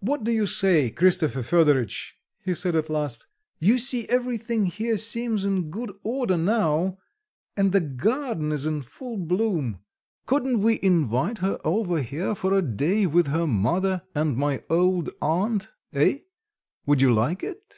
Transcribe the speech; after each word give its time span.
"What 0.00 0.24
do 0.24 0.32
you 0.32 0.46
say, 0.46 0.88
Christopher 0.90 1.42
Fedoritch," 1.42 2.14
he 2.42 2.54
said 2.54 2.74
at 2.74 2.88
last, 2.88 3.26
"you 3.58 3.76
see 3.78 4.08
everything 4.08 4.64
here 4.64 4.96
seems 4.96 5.44
in 5.44 5.68
good 5.68 5.92
order 6.02 6.38
now, 6.38 6.96
and 7.58 7.72
the 7.72 7.80
garden 7.80 8.52
is 8.52 8.64
in 8.64 8.80
full 8.80 9.18
bloom, 9.18 9.80
couldn't 10.24 10.62
we 10.62 10.80
invite 10.82 11.36
her 11.40 11.58
over 11.62 12.00
here 12.00 12.34
for 12.34 12.54
a 12.54 12.62
day 12.62 13.04
with 13.04 13.26
her 13.26 13.46
mother 13.46 14.00
and 14.14 14.38
my 14.38 14.62
old 14.70 15.10
aunt... 15.20 15.70
eh? 15.92 16.20
Would 16.86 17.02
you 17.02 17.12
like 17.12 17.42
it?" 17.42 17.74